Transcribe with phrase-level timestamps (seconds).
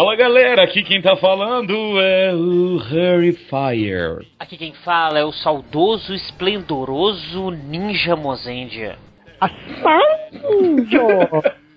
[0.00, 4.26] Fala galera, aqui quem tá falando é o Harry Fire.
[4.38, 8.96] Aqui quem fala é o saudoso, esplendoroso Ninja Mozendia.
[9.38, 9.60] Assanjo!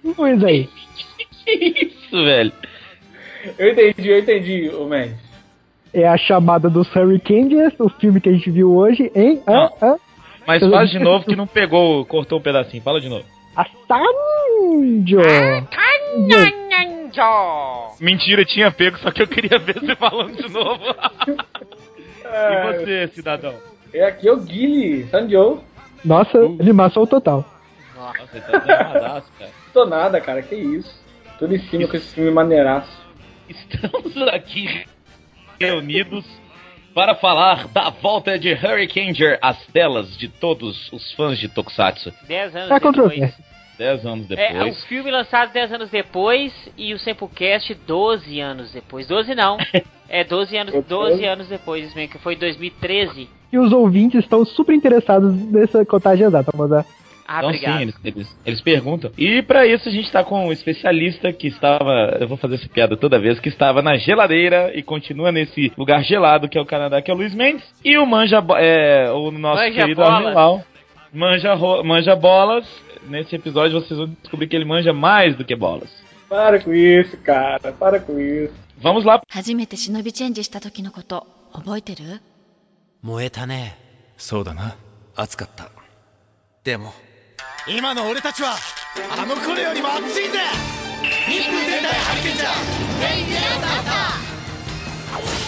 [0.16, 0.70] Pois aí.
[1.44, 2.54] Que isso, velho?
[3.58, 5.18] Eu entendi, eu entendi, o Mendes.
[5.94, 9.44] É a chamada dos Hurricanes, o filme que a gente viu hoje, hein?
[9.46, 9.70] Hã?
[9.82, 9.98] Hã?
[10.48, 12.82] Mas faz de novo que não pegou, cortou um pedacinho.
[12.84, 13.26] Fala de novo.
[13.54, 15.20] Assanjo!
[18.00, 20.84] Mentira, tinha pego, só que eu queria ver você falando de novo.
[22.26, 23.56] É, e você, cidadão?
[23.94, 25.62] é aqui é o Guile, Sanjo.
[26.04, 27.46] Nossa, animação total.
[27.96, 29.24] Nossa, ele tá cara.
[29.74, 31.02] Tô nada, cara, que isso.
[31.40, 33.02] Tudo em cima com esse filme maneiraço.
[33.48, 34.86] Estamos aqui
[35.60, 36.26] reunidos
[36.94, 42.14] para falar da volta de Hurricaneer às telas de todos os fãs de Tokusatsu.
[42.28, 43.34] Dez anos Tá depois.
[43.78, 43.78] Controvérsia.
[43.78, 44.84] Dez anos É, o depois.
[44.86, 49.08] filme lançado 10 anos depois e o Samplecast 12 anos depois.
[49.08, 49.58] 12 não.
[50.10, 53.28] É 12 anos, 12 anos depois, isso mesmo, que foi em 2013.
[53.52, 56.86] E os ouvintes estão super interessados nessa contagem exata, Mozart.
[57.28, 57.78] Ah, Então obrigado.
[57.78, 59.10] sim, eles, eles, eles perguntam.
[59.18, 62.70] E pra isso a gente tá com um especialista que estava, eu vou fazer essa
[62.70, 66.66] piada toda vez, que estava na geladeira e continua nesse lugar gelado que é o
[66.66, 67.64] Canadá, que é o Luiz Mendes.
[67.84, 70.04] E o Manja, é, o nosso Manja querido.
[70.04, 70.64] Armelau,
[71.12, 72.66] manja, manja bolas.
[73.08, 75.90] Nesse episódio vocês vão descobrir que ele manja mais do que bolas.
[76.30, 78.54] Para com isso, cara, para com isso.
[78.78, 79.22] Vamos lá.
[79.30, 82.22] 初めて忍びチェンジした時のこと覚えてる
[83.02, 83.78] 燃えたね
[84.18, 84.76] そうだな
[85.16, 85.70] 熱かった
[86.64, 86.94] でも
[87.68, 88.56] 今の俺たちは
[89.18, 90.40] あの頃よりも熱いぜ
[91.28, 94.34] 忍風戦隊ハリケンジャー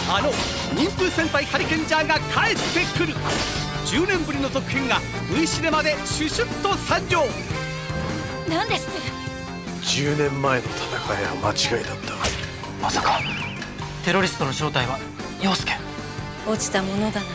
[0.08, 0.30] あの
[0.80, 3.14] 忍風戦隊ハリケンジャーが帰ってくる
[3.86, 5.00] 10年ぶりの続編が
[5.32, 7.24] V シネマでシュシュッと参上。
[8.48, 8.88] 何です？
[8.88, 8.98] って
[9.86, 12.12] 10年前の戦いは間違いだった。
[12.82, 13.20] まさか
[14.04, 14.98] テロリストの正体は
[15.40, 15.72] 陽介。
[16.48, 17.26] 落ちたものだな。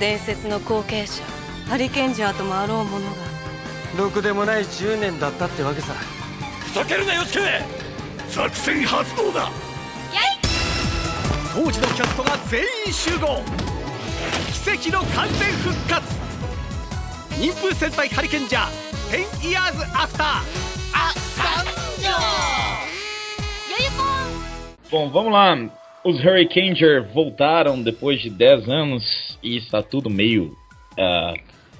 [0.00, 1.22] 伝説の後継者。
[1.68, 3.16] ハリケンジャーともあろう者が。
[3.98, 5.92] ろくでもない10年だったってわけさ。
[6.60, 7.40] ふざけるなよ助
[8.28, 9.50] 作戦発動だ！
[11.52, 13.42] 当時のキャストが全員集合
[14.59, 16.01] 奇跡の完全復活
[17.39, 18.69] 忍風戦隊ハリケンジャー
[19.41, 20.23] 10 years after
[20.93, 21.65] あ参
[22.01, 22.11] 上
[24.91, 25.57] Bom, vamos lá.
[26.03, 30.55] Os Hurricaneer voltaram depois de 10 anos e está tudo meio
[30.97, 31.33] ah,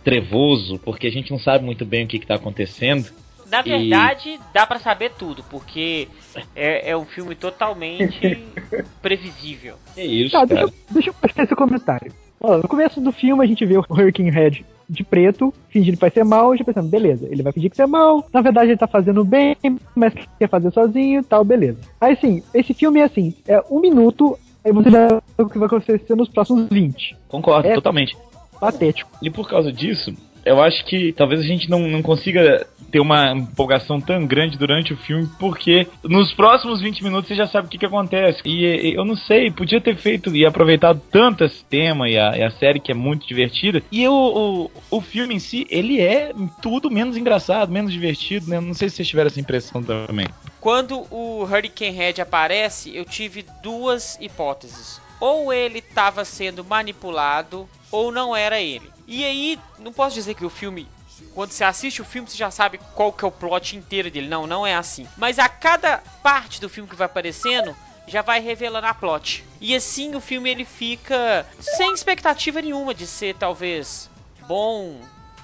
[0.04, 3.10] trevoso, porque a gente não sabe muito bem o que está acontecendo.
[3.50, 6.08] Na E- verdade, dá pra saber tudo, porque
[6.56, 8.38] é, é um filme totalmente
[9.02, 9.78] previsível.
[9.94, 10.68] Que isso, Tá, deixa, cara.
[10.68, 12.12] eu- deixa eu prestar esse comentário.
[12.43, 16.11] No começo do filme a gente vê o Hurricane Red de preto, fingindo que vai
[16.11, 18.79] ser mal, e já pensando, beleza, ele vai fingir que é mal, na verdade ele
[18.79, 19.55] tá fazendo bem,
[19.95, 21.79] mas quer fazer sozinho e tal, beleza.
[22.01, 25.67] Aí assim, esse filme é assim, é um minuto, aí você já o que vai
[25.67, 27.17] acontecer nos próximos 20.
[27.29, 27.75] Concordo, É.
[27.75, 28.17] totalmente.
[28.59, 29.11] Patético.
[29.23, 30.13] E por causa disso,
[30.45, 34.93] eu acho que talvez a gente não, não consiga ter uma empolgação tão grande durante
[34.93, 38.41] o filme, porque nos próximos 20 minutos você já sabe o que, que acontece.
[38.45, 42.37] E, e, eu não sei, podia ter feito e aproveitado tanto esse tema e a,
[42.37, 43.83] e a série que é muito divertida.
[43.91, 48.61] E o, o, o filme em si, ele é tudo menos engraçado, menos divertido, né?
[48.61, 50.27] Não sei se vocês tiveram essa impressão também.
[50.61, 55.01] Quando o Hurricane Red aparece, eu tive duas hipóteses.
[55.21, 58.89] Ou ele estava sendo manipulado, ou não era ele.
[59.11, 60.87] E aí, não posso dizer que o filme.
[61.35, 64.29] Quando você assiste o filme, você já sabe qual que é o plot inteiro dele.
[64.29, 65.05] Não, não é assim.
[65.17, 67.75] Mas a cada parte do filme que vai aparecendo,
[68.07, 69.45] já vai revelando a plot.
[69.61, 74.09] E assim o filme ele fica sem expectativa nenhuma de ser talvez
[74.47, 75.01] bom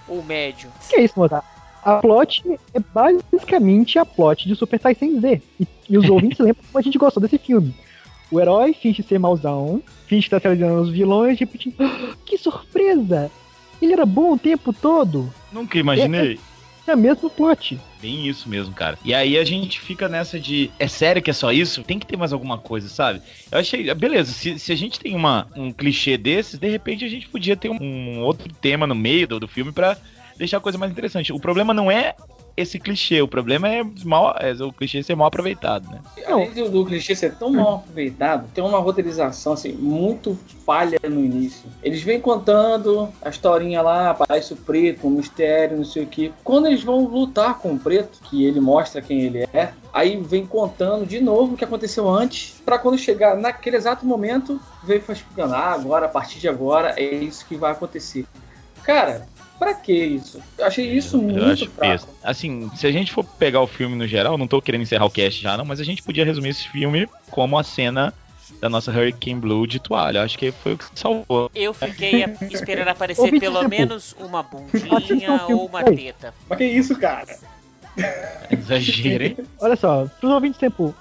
[0.07, 0.71] ou médio.
[0.89, 1.45] Que é isso, Mozart?
[1.83, 5.43] A plot é basicamente a plot de Super Saiyajin Z.
[5.59, 7.75] E, e os ouvintes lembram como a gente gostou desse filme.
[8.31, 11.39] O herói finge ser mauzão, finge que tá realizando os vilões,
[11.81, 13.29] "Ah, que surpresa!
[13.81, 15.33] Ele era bom o tempo todo.
[15.53, 16.39] Nunca imaginei.
[16.87, 17.81] É o mesmo plot.
[18.01, 18.97] Bem isso mesmo, cara.
[19.05, 20.71] E aí a gente fica nessa de.
[20.79, 21.83] É sério que é só isso?
[21.83, 23.21] Tem que ter mais alguma coisa, sabe?
[23.51, 23.93] Eu achei.
[23.93, 27.57] Beleza, se, se a gente tem uma, um clichê desses, de repente a gente podia
[27.57, 29.97] ter um, um outro tema no meio do, do filme pra
[30.37, 31.33] deixar a coisa mais interessante.
[31.33, 32.15] O problema não é
[32.57, 36.01] esse clichê, o problema é, mal, é o clichê ser mal aproveitado, né?
[36.27, 41.23] Além do, do clichê ser tão mal aproveitado, tem uma roteirização assim, muito falha no
[41.23, 41.69] início.
[41.83, 46.33] Eles vêm contando a historinha lá, aparece o preto, um mistério, não sei o que.
[46.43, 50.47] Quando eles vão lutar com o preto, que ele mostra quem ele é, aí vem
[50.47, 55.55] contando de novo o que aconteceu antes, pra quando chegar naquele exato momento, veio explicando,
[55.55, 58.25] ah, agora, a partir de agora, é isso que vai acontecer.
[58.83, 59.27] Cara,
[59.59, 60.43] Pra que isso?
[60.59, 62.09] Eu achei isso Eu muito acho fraco.
[62.23, 65.11] Assim, se a gente for pegar o filme no geral, não tô querendo encerrar o
[65.11, 68.13] cast já, não, mas a gente podia resumir esse filme como a cena
[68.61, 70.23] da nossa Hurricane Blue de toalha.
[70.23, 71.51] Acho que foi o que salvou.
[71.55, 76.33] Eu fiquei a- esperando aparecer pelo menos uma bundinha ou uma teta.
[76.49, 77.37] Mas que isso, cara?
[78.51, 79.37] Exagero, hein?
[79.61, 80.95] Olha só, pros ouvintes tempo,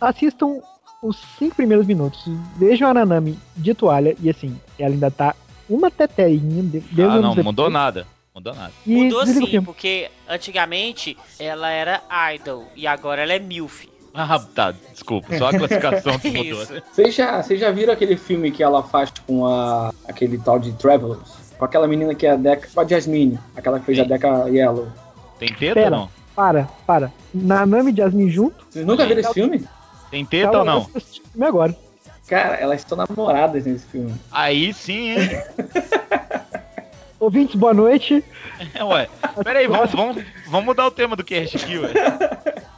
[0.00, 0.60] assistam
[1.02, 2.22] os cinco primeiros minutos,
[2.56, 5.34] vejam a Nanami de toalha, e assim, ela ainda tá
[5.70, 8.06] uma teteinha de, de Ah, não, depois, mudou nada.
[8.34, 8.72] Mudou nada.
[8.86, 12.02] E Mudou sim, porque antigamente ela era
[12.34, 13.88] idol e agora ela é MILF.
[14.12, 16.66] Ah, tá, desculpa, só a classificação que mudou.
[16.92, 21.20] Vocês já, já viram aquele filme que ela faz com a, aquele tal de Travelers?
[21.56, 22.68] Com aquela menina que é a Deca.
[22.74, 24.08] Com a Jasmine, aquela que fez a Sim.
[24.08, 24.88] Deca Yellow.
[25.38, 25.90] Tem teta Pera.
[25.96, 26.10] ou não?
[26.34, 27.12] Para, para.
[27.32, 28.64] Nanami e Jasmine junto?
[28.68, 29.64] Vocês nunca viram esse filme?
[30.10, 30.84] Tem teta ou não?
[30.84, 31.76] Filme agora.
[32.30, 34.14] Cara, elas estão namoradas nesse filme.
[34.30, 35.18] Aí sim, hein?
[37.18, 38.24] Ouvintes, boa noite.
[38.72, 39.08] É, ué.
[39.42, 41.92] Pera aí, vamos, vamos, vamos mudar o tema do cast aqui, ué.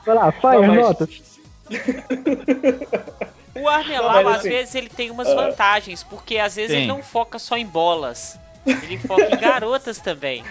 [0.07, 1.23] Vai lá, Fire, Não, mas- notas.
[3.55, 6.79] O Arnelau, Não, mas às assim, vezes, ele tem umas vantagens, porque às vezes Tem.
[6.81, 8.39] ele não foca só em bolas.
[8.67, 10.43] Ele foca em garotas também.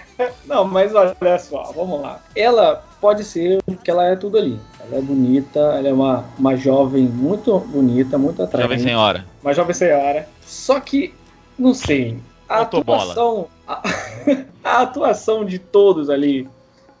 [0.46, 2.20] Não, mas olha só, vamos lá.
[2.34, 4.60] Ela pode ser que ela é tudo ali.
[4.78, 8.68] Ela é bonita, ela é uma, uma jovem muito bonita, muito atraente.
[8.68, 9.26] Jovem senhora.
[9.42, 10.28] Uma jovem senhora.
[10.42, 11.12] Só que,
[11.58, 12.18] não sei,
[12.48, 13.48] a atuação.
[13.66, 13.82] A,
[14.62, 16.48] a atuação de todos ali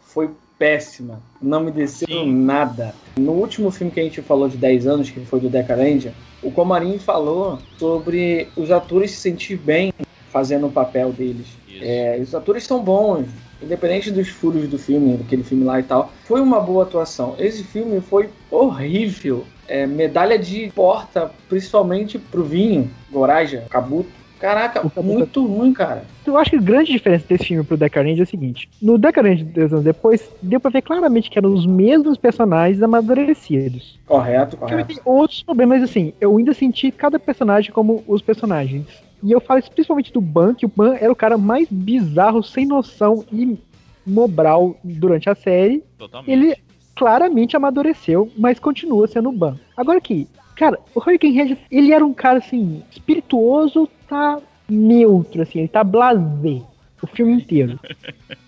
[0.02, 0.28] foi
[0.58, 1.22] péssima.
[1.40, 2.32] Não me desceu Sim.
[2.32, 2.92] nada.
[3.16, 6.12] No último filme que a gente falou de 10 anos, que foi do Decarendia,
[6.42, 9.92] o Comarim falou sobre os atores se sentir bem
[10.30, 11.46] fazendo o papel deles.
[11.80, 13.26] É, os atores são bons,
[13.62, 16.12] independente dos furos do filme, daquele filme lá e tal.
[16.24, 17.34] Foi uma boa atuação.
[17.38, 19.44] Esse filme foi horrível.
[19.68, 24.22] É, medalha de porta, principalmente pro Vinho, Goraja, Kabuto.
[24.42, 26.02] Caraca, muito ruim, cara.
[26.26, 29.44] Eu acho que a grande diferença desse filme pro Decarendia é o seguinte: no Decarendia,
[29.44, 34.00] 10 anos depois, deu pra ver claramente que eram os mesmos personagens amadurecidos.
[34.04, 34.88] Correto, correto.
[34.88, 38.84] tem outros problemas, mas assim, eu ainda senti cada personagem como os personagens.
[39.22, 42.42] E eu falo isso principalmente do Ban, que o Ban era o cara mais bizarro,
[42.42, 43.58] sem noção e
[44.06, 45.82] mobral durante a série.
[45.96, 46.30] Totalmente.
[46.30, 46.56] Ele
[46.94, 49.56] claramente amadureceu, mas continua sendo o Ban.
[49.76, 50.26] Agora aqui,
[50.56, 55.84] cara, o Hurricane Red, ele era um cara assim, espirituoso, tá neutro, assim, ele tá
[55.84, 56.62] blasé
[57.02, 57.78] o filme inteiro.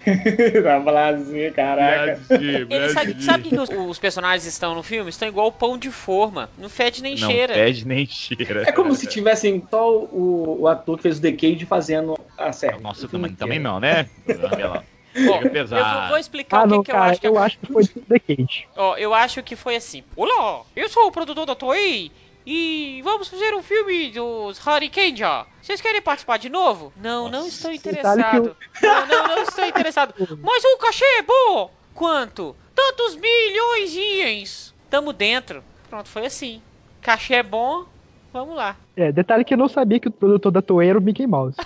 [0.04, 2.20] Assim, caraca.
[2.30, 5.10] Ele sabe, sabe que os, os personagens estão no filme?
[5.10, 6.48] Estão igual pão de forma.
[6.58, 7.54] Não fede nem Não cheira.
[7.54, 8.62] pede nem cheira.
[8.66, 12.80] É como se tivessem só o, o ator que fez o Decade fazendo a série.
[12.80, 14.08] Nossa, também, também não, né?
[14.26, 14.84] Chega
[15.14, 17.58] eu vou, vou explicar Ah, o que, não, que eu cara, acho que eu acho
[17.58, 18.66] que foi The Cage.
[18.76, 20.02] Ó, eu acho que foi assim.
[20.16, 22.10] Olá, eu sou o produtor da Toei
[22.46, 25.46] e vamos fazer um filme dos Hurricane já.
[25.62, 26.93] Vocês querem participar de novo?
[26.96, 27.49] Não, não Nossa.
[27.49, 28.56] estou Detalhe que interessado.
[28.82, 30.14] Não, não, não estou interessado.
[30.43, 31.70] Mas o cachê é bom.
[31.94, 32.55] Quanto?
[32.75, 34.75] Tantos milhões de ienes.
[34.91, 35.64] Tamo dentro.
[35.88, 36.61] Pronto, foi assim.
[37.00, 37.87] Cachê é bom,
[38.32, 38.76] vamos lá.
[38.96, 41.56] É, detalhe que eu não sabia que o produtor da Toei era o Mickey Mouse.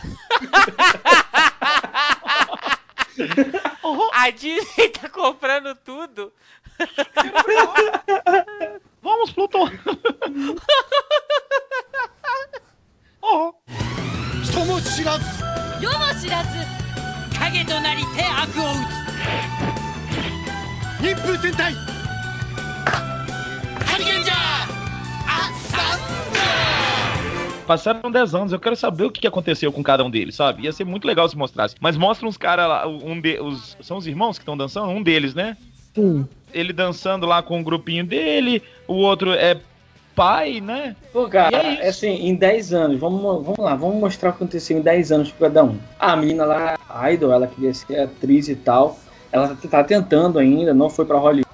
[4.18, 6.32] A Disney tá comprando tudo.
[9.01, 9.69] Vamos, Pluton!
[13.21, 13.53] oh.
[14.53, 15.25] 人も知らず
[15.81, 16.49] 世も知らず
[17.39, 18.65] 影となりて悪を打
[21.01, 21.73] 忍風戦隊
[23.85, 24.37] ハリケンジャー
[25.27, 25.99] あサン
[27.65, 30.63] Passaram 10 anos, eu quero saber o que que aconteceu com cada um deles, sabe?
[30.63, 31.75] Ia ser muito legal se mostrasse.
[31.79, 34.89] Mas mostra uns caras lá, um de, os, são os irmãos que estão dançando?
[34.89, 35.55] Um deles, né?
[35.94, 36.26] Sim.
[36.52, 39.58] Ele dançando lá com o grupinho dele, o outro é
[40.14, 40.96] pai, né?
[41.12, 44.38] Pô, cara, é é assim, em 10 anos, vamos, vamos lá, vamos mostrar o que
[44.38, 45.78] aconteceu em 10 anos pra cada um.
[45.98, 48.98] A menina lá, a Idol, ela queria ser atriz e tal.
[49.30, 51.46] Ela tá- tá tentando ainda, não foi pra Hollywood.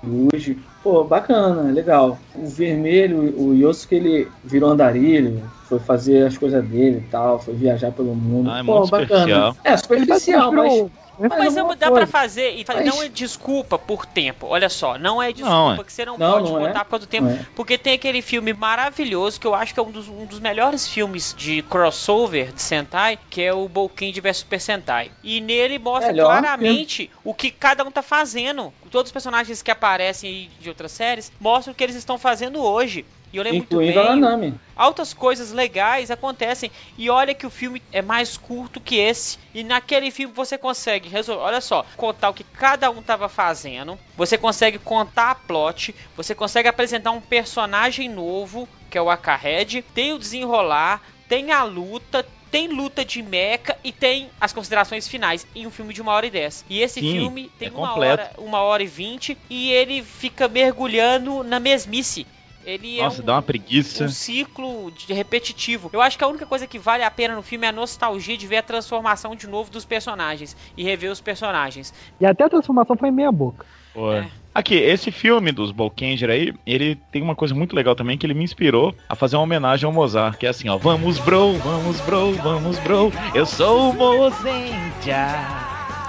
[0.82, 2.18] Pô, bacana, legal.
[2.34, 7.54] O vermelho, o Yosuke, ele virou andarilho, foi fazer as coisas dele e tal, foi
[7.54, 8.50] viajar pelo mundo.
[8.50, 9.56] Ah, é Pô, muito superficial.
[9.64, 10.72] É, superficial, mas.
[10.82, 10.90] né,
[11.28, 12.06] Mas eu- dá pra coisa.
[12.08, 14.46] fazer e Mas- não é desculpa por tempo.
[14.48, 15.84] Olha só, não é desculpa Não, é.
[15.84, 16.66] que você não, Não, pode não é.
[16.66, 17.28] contar por causa do tempo.
[17.28, 17.38] É.
[17.54, 20.88] Porque tem aquele filme maravilhoso que eu acho que é um dos, um dos melhores
[20.88, 25.12] filmes de crossover de Sentai, que é o Bolkind vs Super Sentai.
[25.22, 28.72] E nele mostra Melhor claramente o que cada um tá fazendo.
[28.90, 32.62] Todos os personagens que aparecem aí de outras séries mostram o que eles estão fazendo
[32.62, 33.04] hoje.
[33.32, 34.54] E eu lembro muito Incluindo a bem Nanami.
[34.76, 36.70] altas coisas legais acontecem.
[36.96, 39.38] E olha que o filme é mais curto que esse.
[39.52, 43.98] E naquele filme você consegue resolver, olha só, contar o que cada um estava fazendo.
[44.16, 45.92] Você consegue contar a plot.
[46.16, 49.82] Você consegue apresentar um personagem novo, que é o Akahed.
[49.92, 52.24] Tem o desenrolar, tem a luta.
[52.54, 56.24] Tem luta de mecha e tem as considerações finais em um filme de uma hora
[56.24, 56.64] e dez.
[56.70, 60.46] E esse Sim, filme tem é uma hora, uma hora e vinte e ele fica
[60.46, 62.24] mergulhando na mesmice.
[62.64, 64.04] Ele Nossa, é um, dá uma preguiça.
[64.04, 65.90] um ciclo de repetitivo.
[65.92, 68.36] Eu acho que a única coisa que vale a pena no filme é a nostalgia
[68.36, 71.92] de ver a transformação de novo dos personagens e rever os personagens.
[72.20, 73.66] E até a transformação foi meia boca.
[73.93, 74.17] Foi.
[74.17, 74.27] É.
[74.53, 78.33] Aqui, esse filme dos Bolkenger aí, ele tem uma coisa muito legal também, que ele
[78.33, 82.01] me inspirou a fazer uma homenagem ao Mozart, que é assim, ó, vamos bro, vamos
[82.01, 85.27] bro, vamos bro, eu sou o Mozendia.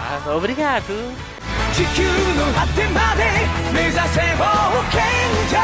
[0.02, 0.94] Ah, obrigado.
[1.72, 2.10] 地球の
[2.52, 3.22] 果てまで
[3.72, 4.44] 目指せ冒
[4.90, 5.00] 険
[5.49, 5.56] 者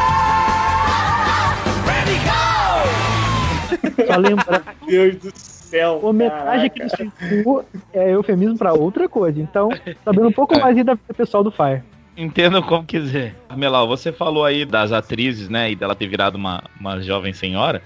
[1.84, 4.06] Ready go!
[4.06, 6.00] Só lembrar, Deus do céu.
[6.02, 7.04] homenagem aqui caraca.
[7.04, 9.40] do Senku é eufemismo pra outra coisa.
[9.40, 9.68] Então,
[10.04, 11.82] sabendo um pouco mais aí da vida pessoal do Fire.
[12.17, 13.35] Entendam como quiser.
[13.55, 17.81] Melau, você falou aí das atrizes, né, e dela ter virado uma, uma jovem senhora.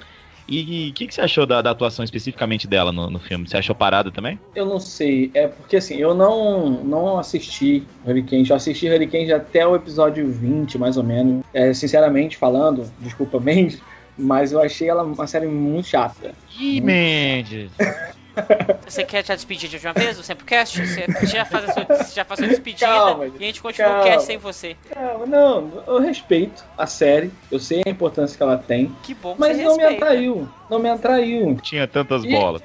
[0.48, 3.48] E o que, que você achou da, da atuação especificamente dela no, no filme?
[3.48, 4.40] Você achou parada também?
[4.54, 9.66] Eu não sei, é porque assim, eu não, não assisti Hurricane, eu assisti Hurricane até
[9.66, 11.44] o episódio 20, mais ou menos.
[11.52, 13.82] É, sinceramente falando, desculpa Mendes,
[14.16, 16.36] mas eu achei ela uma série muito chata.
[16.60, 17.72] Ih, Mendes!
[18.86, 20.86] Você quer te despedir de uma vez do Semplecast?
[20.86, 23.62] Você já faz a sua, você já faz a sua despedida Calma, e a gente
[23.62, 24.02] continua calma.
[24.04, 24.78] o cast sem você.
[24.96, 29.34] Não, não, eu respeito a série, eu sei a importância que ela tem, Que bom
[29.34, 30.06] que mas você não me respeita.
[30.06, 31.56] atraiu, não me atraiu.
[31.62, 32.62] Tinha tantas E- bolas.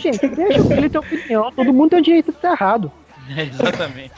[0.00, 1.50] Gente, deixa ele ter opinião.
[1.56, 2.92] Todo mundo tem o direito de estar errado.
[3.38, 4.12] Exatamente.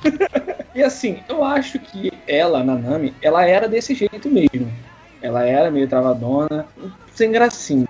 [0.75, 4.73] E assim, eu acho que ela, Nanami, ela era desse jeito mesmo.
[5.21, 6.67] Ela era meio travadona,
[7.13, 7.87] sem gracinha.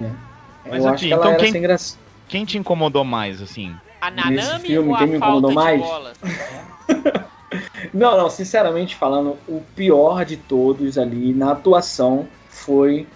[0.64, 2.05] Mas eu aqui, acho que ela então era quem- sem gracinha.
[2.28, 3.74] Quem te incomodou mais, assim?
[4.00, 5.80] A Nesse Nanami filme, ou quem a me falta incomodou de mais?
[5.80, 6.12] bola?
[7.94, 13.06] Não, não, sinceramente falando, o pior de todos ali na atuação foi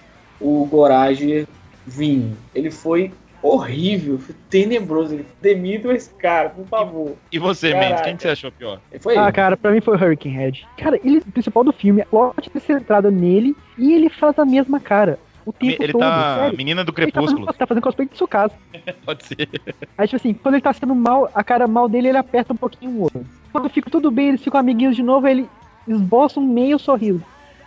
[0.41, 1.47] o Gorage
[1.87, 2.37] Vinho.
[2.55, 3.13] Ele foi
[3.43, 5.15] horrível, foi tenebroso.
[5.15, 7.17] Ele demita esse cara, por favor.
[7.31, 7.87] E você, Caraca.
[7.89, 8.81] Mendes, quem que você achou pior?
[9.01, 9.33] Foi Ah, ele.
[9.33, 10.69] cara, pra mim foi o Hurricane Head.
[10.79, 14.45] Cara, ele, o principal do filme, a plot é centrada nele e ele faz a
[14.45, 15.19] mesma cara.
[15.45, 16.37] O tempo Ele todo, tá.
[16.39, 16.57] sério.
[16.57, 17.59] Menina do Ele tá fazendo, Crepúsculo.
[17.59, 18.55] tá fazendo cosplay de Tsukasa.
[19.05, 19.49] Pode ser.
[19.97, 22.57] Aí, tipo assim, quando ele tá sendo mal, a cara mal dele, ele aperta um
[22.57, 23.27] pouquinho o olho.
[23.53, 25.49] Quando fica tudo bem, eles ficam amiguinhos de novo, ele
[25.89, 27.23] esboça um meio sorriso.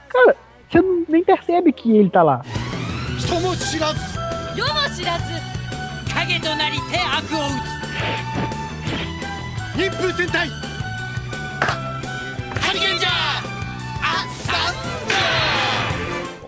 [0.09, 0.35] Cara,
[0.69, 2.41] você não- nem percebe que ele tá lá.
[12.73, 12.99] 人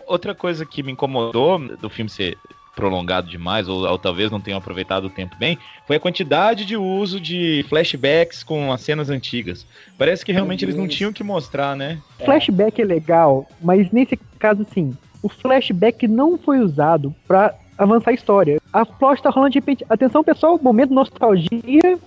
[0.08, 2.38] Outra coisa que me incomodou do filme ser
[2.76, 5.58] prolongado demais, ou, ou talvez não tenham aproveitado o tempo bem,
[5.88, 9.66] foi a quantidade de uso de flashbacks com as cenas antigas.
[9.98, 12.00] Parece que realmente eles não tinham que mostrar, né?
[12.24, 18.14] Flashback é legal, mas nesse caso, sim, o flashback não foi usado pra avançar a
[18.14, 18.62] história.
[18.72, 19.86] A plot tá rolando de repente.
[19.90, 21.98] Atenção, pessoal, momento nostalgia.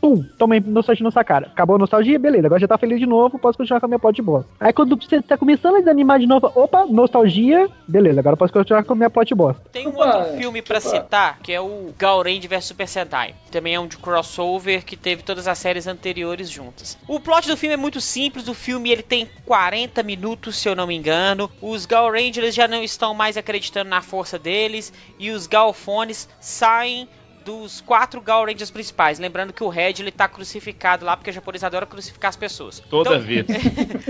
[0.00, 1.46] Pum, toma aí nostalgia na sua cara.
[1.48, 2.46] Acabou a nostalgia, beleza.
[2.46, 4.44] Agora já tá feliz de novo, posso continuar com a minha plot de boss.
[4.60, 8.20] Aí quando você tá começando a desanimar de novo, opa, nostalgia, beleza.
[8.20, 9.56] Agora posso continuar com a minha plot boss.
[9.72, 10.88] Tem um Opa, outro filme pra opa.
[10.88, 13.34] citar, que é o Gaurange vs Super Sentai.
[13.50, 16.96] Também é um de crossover que teve todas as séries anteriores juntas.
[17.08, 20.74] O plot do filme é muito simples, o filme ele tem 40 minutos, se eu
[20.76, 21.50] não me engano.
[21.60, 27.08] Os Gal Rangers já não estão mais acreditando na força deles e os Galfones saem
[27.46, 29.18] dos quatro Gal Rangers principais.
[29.20, 32.80] Lembrando que o Red ele tá crucificado lá porque o japonês adora crucificar as pessoas.
[32.90, 33.46] Toda Então, vez.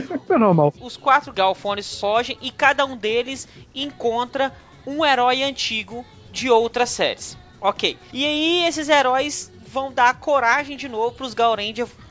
[0.09, 0.73] Super normal.
[0.81, 4.53] os quatro galfones fogem e cada um deles encontra
[4.87, 7.37] um herói antigo de outras séries.
[7.61, 7.99] Ok.
[8.13, 11.35] E aí esses heróis vão dar coragem de novo para os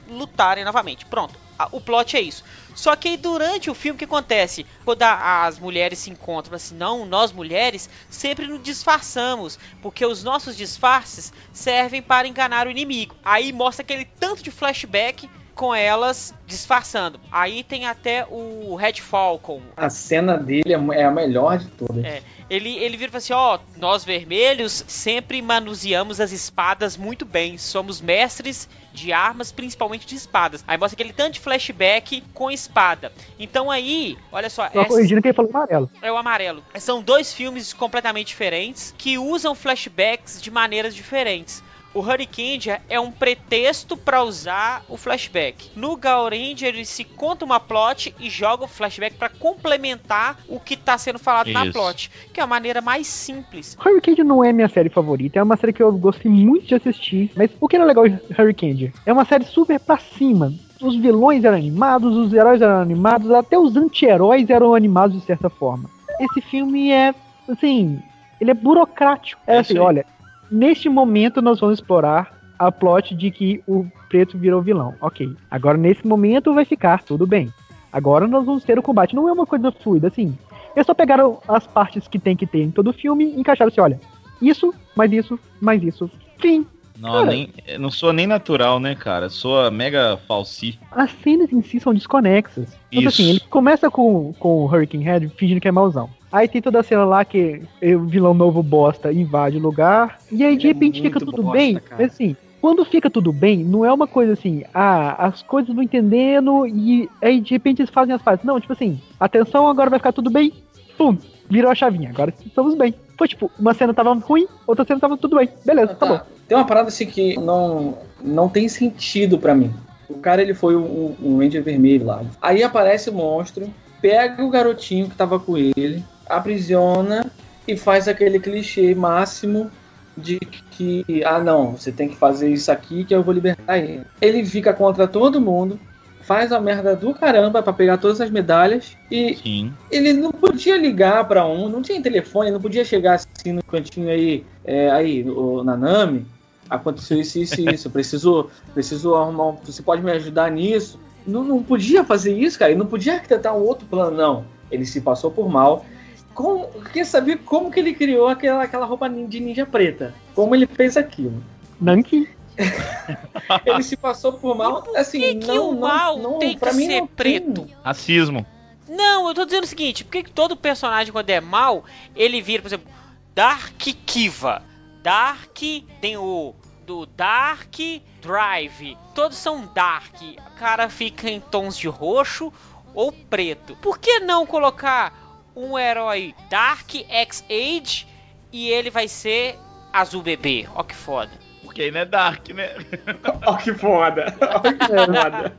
[0.09, 1.05] lutarem novamente.
[1.05, 1.33] Pronto.
[1.71, 2.43] O plot é isso.
[2.75, 4.65] Só que aí durante o filme o que acontece?
[4.83, 10.57] Quando as mulheres se encontram assim, não, nós mulheres sempre nos disfarçamos, porque os nossos
[10.57, 13.15] disfarces servem para enganar o inimigo.
[13.23, 17.17] Aí mostra aquele tanto de flashback com elas disfarçando.
[17.31, 19.61] Aí tem até o Red Falcon.
[19.77, 22.03] A cena dele é a melhor de todas.
[22.03, 27.25] É, ele, ele vira e fala assim: Ó, nós vermelhos sempre manuseamos as espadas muito
[27.25, 27.57] bem.
[27.57, 30.63] Somos mestres de armas, principalmente de espadas.
[30.67, 33.11] Aí mostra aquele tanto de flashback com espada.
[33.39, 34.69] Então aí, olha só.
[34.69, 35.89] Só essa- corrigindo que ele falou amarelo.
[36.01, 36.63] é o amarelo.
[36.79, 41.63] São dois filmes completamente diferentes que usam flashbacks de maneiras diferentes.
[41.95, 45.69] O Hurricane é um pretexto para usar o flashback.
[45.77, 50.75] No Gauranger ele se conta uma plot e joga o flashback para complementar o que
[50.75, 51.71] tá sendo falado na Isso.
[51.71, 53.77] plot, que é a maneira mais simples.
[53.79, 57.31] Hurricane não é minha série favorita, é uma série que eu gostei muito de assistir.
[57.33, 58.93] Mas o que era legal em Hurricane?
[59.05, 60.53] É uma série super pra cima.
[60.81, 65.49] Os vilões eram animados, os heróis eram animados, até os anti-heróis eram animados de certa
[65.49, 65.89] forma.
[66.19, 67.15] Esse filme é,
[67.47, 68.01] assim,
[68.41, 69.41] ele é burocrático.
[69.47, 70.05] É É assim, olha,
[70.51, 74.95] neste momento nós vamos explorar a plot de que o preto virou vilão.
[75.01, 75.35] Ok.
[75.49, 77.51] Agora nesse momento vai ficar tudo bem.
[77.91, 79.15] Agora nós vamos ter o combate.
[79.15, 80.37] Não é uma coisa fluida, assim.
[80.75, 83.69] Eles só pegaram as partes que tem que ter em todo o filme e encaixaram
[83.69, 83.99] assim, olha,
[84.41, 86.09] isso, mais isso, mais isso.
[86.39, 86.65] Fim.
[86.97, 87.25] Não, Cara.
[87.25, 87.49] nem,
[87.79, 89.29] não soa nem natural, né, cara?
[89.29, 90.79] Soa mega falsi.
[90.91, 92.75] As cenas em si são desconexas.
[92.91, 93.21] Então, Isso.
[93.21, 96.09] assim, ele começa com, com o Hurricane Head fingindo que é mauzão.
[96.31, 100.17] Aí tem toda a cena lá que o vilão novo bosta invade o lugar.
[100.31, 101.73] E aí, de Ele é repente, fica muito tudo bosta, bem.
[101.75, 102.01] cara.
[102.01, 105.83] Mas assim, quando fica tudo bem, não é uma coisa assim, ah, as coisas não
[105.83, 108.45] entendendo e aí de repente eles fazem as partes.
[108.45, 110.51] Não, tipo assim, atenção, agora vai ficar tudo bem.
[110.97, 111.17] Pum,
[111.49, 112.93] virou a chavinha, agora estamos bem.
[113.17, 115.47] Foi tipo, uma cena tava ruim, outra cena tava tudo bem.
[115.65, 116.05] Beleza, Ah, tá.
[116.05, 116.34] acabou.
[116.47, 119.73] Tem uma parada assim que não, não tem sentido pra mim.
[120.07, 122.23] O cara ele foi um, um Ranger vermelho lá.
[122.41, 127.31] Aí aparece o monstro, pega o garotinho que tava com ele, aprisiona
[127.67, 129.71] e faz aquele clichê máximo
[130.17, 134.03] de que, ah não, você tem que fazer isso aqui que eu vou libertar ele.
[134.21, 135.79] Ele fica contra todo mundo,
[136.21, 139.73] faz a merda do caramba pra pegar todas as medalhas e Sim.
[139.91, 144.09] ele não podia ligar pra um, não tinha telefone, não podia chegar assim no cantinho
[144.09, 146.25] aí, é, aí, o Nanami,
[146.69, 150.99] aconteceu isso, isso e isso, eu preciso, preciso arrumar, um- você pode me ajudar nisso?
[151.25, 154.45] Não, não podia fazer isso, cara, ele não podia arquitetar um outro plano, não.
[154.71, 155.85] Ele se passou por mal.
[156.33, 160.13] Como, eu queria saber como que ele criou aquela, aquela roupa de ninja preta.
[160.33, 161.41] Como ele fez aquilo.
[161.79, 162.29] Nanki.
[163.65, 166.69] Ele se passou por mal, assim, que que não, o não, mal não, tem pra
[166.71, 167.41] que mim ser não tem.
[167.41, 167.67] preto?
[167.83, 168.45] Racismo.
[168.87, 171.83] Não, eu tô dizendo o seguinte, por que que todo personagem quando é mal,
[172.15, 172.87] ele vira, por exemplo,
[173.33, 173.73] Dark
[174.05, 174.61] Kiva.
[175.05, 175.59] Dark
[176.01, 177.75] tem o do Dark
[178.23, 178.97] Drive.
[179.13, 180.15] Todos são Dark.
[180.19, 182.51] O cara fica em tons de roxo
[182.91, 183.75] ou preto.
[183.75, 185.13] Por que não colocar
[185.55, 188.07] um herói Dark X-Age
[188.51, 189.59] e ele vai ser
[189.93, 190.67] azul bebê?
[190.73, 191.33] Ó que foda.
[191.63, 192.71] Porque aí não é Dark, né?
[193.45, 194.35] Ó que foda.
[194.41, 195.53] Ó que foda.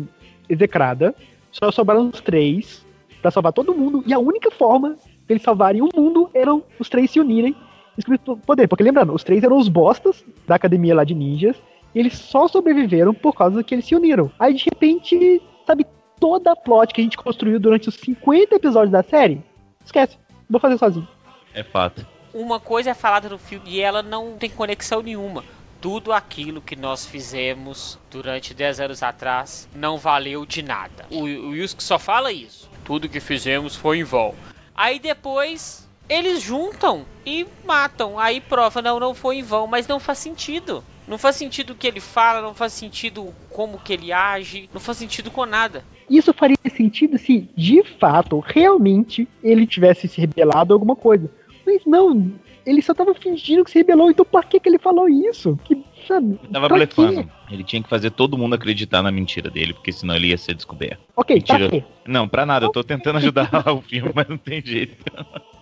[0.49, 1.13] execrada,
[1.51, 2.85] só sobraram os três
[3.21, 4.95] pra salvar todo mundo, e a única forma
[5.27, 7.55] de eles salvarem o mundo eram os três se unirem
[7.93, 8.67] e descobrir o poder.
[8.67, 11.55] Porque lembrando, os três eram os bostas da academia lá de ninjas,
[11.94, 14.30] e eles só sobreviveram por causa que eles se uniram.
[14.38, 15.86] Aí de repente, sabe,
[16.18, 19.42] toda a plot que a gente construiu durante os 50 episódios da série,
[19.84, 21.08] esquece, vou fazer sozinho.
[21.54, 22.06] É fato.
[22.32, 25.44] uma coisa é falada no filme e ela não tem conexão nenhuma.
[25.80, 31.06] Tudo aquilo que nós fizemos durante 10 anos atrás não valeu de nada.
[31.10, 32.68] O, o Yusuke só fala isso.
[32.84, 34.34] Tudo que fizemos foi em vão.
[34.74, 38.18] Aí depois eles juntam e matam.
[38.18, 40.84] Aí prova, não, não foi em vão, mas não faz sentido.
[41.10, 44.80] Não faz sentido o que ele fala, não faz sentido como que ele age, não
[44.80, 45.84] faz sentido com nada.
[46.08, 51.28] Isso faria sentido se, de fato, realmente ele tivesse se rebelado a alguma coisa.
[51.66, 52.32] Mas não,
[52.64, 55.58] ele só tava fingindo que se rebelou, então pra que, que ele falou isso?
[55.64, 56.38] Que, sabe?
[56.44, 57.24] Ele tava blefando.
[57.24, 57.28] quê?
[57.50, 60.54] Ele tinha que fazer todo mundo acreditar na mentira dele, porque senão ele ia ser
[60.54, 61.00] descoberto.
[61.16, 61.80] Ok, pra Mentira.
[61.80, 61.84] quê?
[62.06, 62.66] Não, pra nada.
[62.66, 65.04] Eu tô tentando ajudar o filme, mas não tem jeito.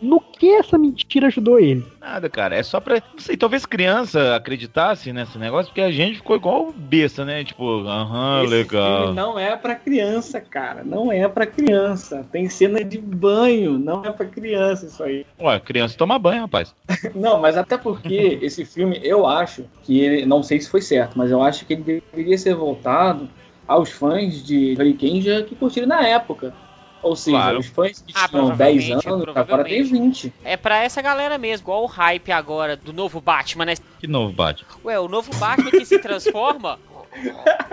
[0.00, 1.84] No que essa mentira ajudou ele?
[2.00, 2.54] Nada, cara.
[2.54, 2.96] É só pra.
[3.12, 7.42] Não sei, talvez criança acreditasse nesse negócio, porque a gente ficou igual besta, né?
[7.44, 9.00] Tipo, aham, Esse legal.
[9.00, 10.84] filme não é pra criança, cara.
[10.84, 12.24] Não é pra criança.
[12.30, 13.78] Tem cena de banho.
[13.78, 15.26] Não é pra criança isso aí.
[15.40, 16.74] Ué, criança toma banho, rapaz.
[17.14, 21.16] Não, mas até porque esse filme, eu acho que ele, não sei se foi certo,
[21.18, 23.28] mas eu acho que ele deveria ser voltado
[23.66, 26.54] aos fãs de Hurricane já que curtiram na época.
[27.02, 27.58] Ou seja, Claro.
[27.60, 28.56] os fãs que Ah, tinham 10
[28.86, 29.92] provavelmente, anos, agora tem provavelmente.
[30.28, 30.34] 20.
[30.44, 33.74] É pra essa galera mesmo, igual o hype agora do novo Batman, né?
[34.00, 34.68] Que novo Batman.
[34.84, 36.78] Ué, o novo Batman que se transforma.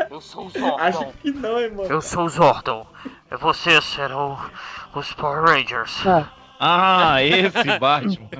[0.09, 1.13] Eu sou o Acho Zordon.
[1.21, 1.85] que não, irmão.
[1.85, 2.85] Eu sou o Zordon.
[3.39, 4.37] Vocês serão
[4.93, 6.05] os Power Rangers.
[6.05, 6.27] Ah,
[6.59, 8.29] Ah, esse Batman.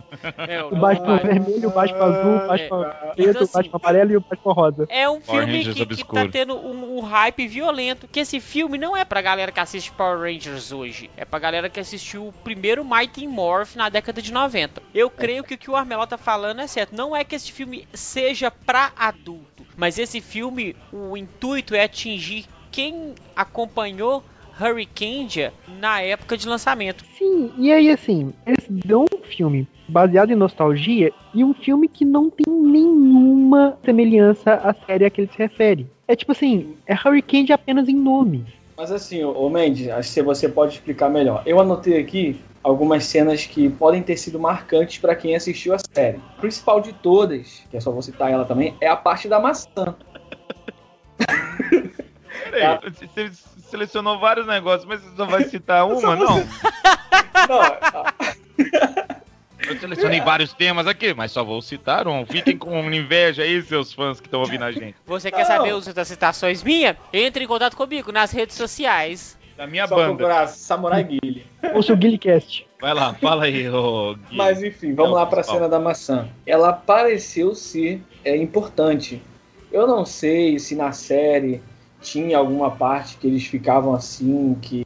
[0.47, 2.83] É, o o Batman vermelho, o Batman azul, o Batman
[3.15, 4.85] preto, Então, o Batman assim, amarelo e o Batman rosa.
[4.89, 6.23] É um Power filme Rangers que, que obscuro.
[6.25, 8.07] tá tendo um, um hype violento.
[8.07, 11.09] Que esse filme não é pra galera que assiste Power Rangers hoje.
[11.17, 14.81] É pra galera que assistiu o primeiro Mighty Morph na década de 90.
[14.93, 16.95] Eu creio que o que o Armeló tá falando é certo.
[16.95, 19.65] Não é que esse filme seja pra adulto.
[19.75, 24.23] Mas esse filme, o intuito é atingir quem acompanhou
[24.59, 27.03] Hurricane na época de lançamento.
[27.17, 32.05] Sim, e aí assim, eles dão um filme baseado em nostalgia e um filme que
[32.05, 35.87] não tem nenhuma semelhança à série a que ele se refere.
[36.07, 38.45] É tipo assim, é Hurricane apenas em nome.
[38.77, 41.43] Mas assim, ô ô Mendes, acho que você pode explicar melhor.
[41.45, 46.19] Eu anotei aqui algumas cenas que podem ter sido marcantes pra quem assistiu a série.
[46.37, 49.39] A principal de todas, que é só vou citar ela também, é a parte da
[49.39, 49.95] maçã.
[52.51, 56.37] Peraí, você selecionou vários negócios, mas você só vai citar uma, não?
[57.49, 58.13] Não, a-
[59.67, 62.25] Eu selecionei vários temas aqui, mas só vou citar um.
[62.25, 64.95] Fiquem com inveja aí, seus fãs que estão ouvindo a gente.
[65.07, 65.45] Você quer Não.
[65.45, 66.95] saber os das citações minhas?
[67.11, 69.35] Entre em contato comigo nas redes sociais.
[69.57, 70.07] Da minha só banda.
[70.17, 71.47] procurar Samurai Guile.
[71.73, 72.67] Ou seu Guilicast.
[72.79, 74.35] Vai lá, fala aí, ô Gui.
[74.35, 76.27] Mas enfim, vamos É o lá para a cena da maçã.
[76.45, 79.21] Ela pareceu ser é, importante.
[79.71, 81.61] Eu não sei se na série
[82.05, 84.83] tinha alguma parte que eles ficavam assim, que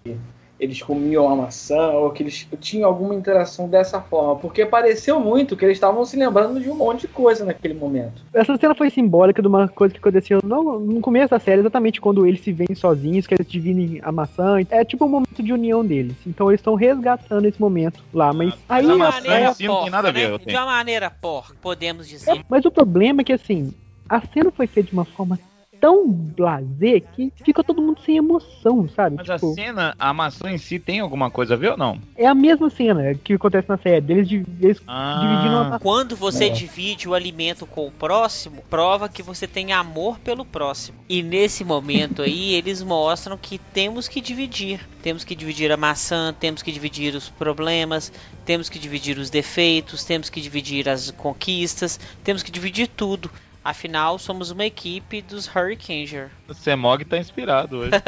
[0.59, 5.55] eles comiam a maçã, ou que eles tinham alguma interação dessa forma, porque pareceu muito
[5.55, 8.21] que eles estavam se lembrando de um monte de coisa naquele momento.
[8.33, 12.01] Essa cena foi simbólica de uma coisa que aconteceu no, no começo da série, exatamente
[12.01, 14.57] quando eles se veem sozinhos, que eles dividem a maçã.
[14.69, 16.17] É tipo um momento de união deles.
[16.27, 18.33] Então eles estão resgatando esse momento lá.
[18.33, 18.79] Mas Ah, aí.
[18.79, 20.37] a de uma maçã a- maneira em si não tem nada a ver, né?
[20.45, 22.41] De uma maneira porca, podemos dizer.
[22.49, 23.73] Mas o problema é que assim,
[24.09, 25.39] a cena foi feita de uma forma
[25.79, 29.15] tão blazer que ficou todo mundo sem emoção, sabe?
[29.17, 31.99] Mas a Tipo, cena, a maçã em si tem alguma coisa a ver ou não?
[32.15, 34.05] é a mesma cena que acontece na série.
[34.11, 35.19] Eles, di- eles Ah.
[35.21, 35.79] dividindo a maçã.
[35.79, 36.49] Quando você É.
[36.49, 40.97] divide o alimento com o próximo, prova que você tem amor pelo próximo.
[41.07, 44.79] E nesse momento aí, eles mostram que temos que dividir.
[45.01, 48.11] Temos que dividir a maçã, temos que dividir os problemas,
[48.45, 53.29] temos que dividir os defeitos, temos que dividir as conquistas, temos que dividir tudo.
[53.63, 56.31] Afinal, somos uma equipe dos Hurricaneer.
[56.47, 57.91] O Semog tá inspirado hoje.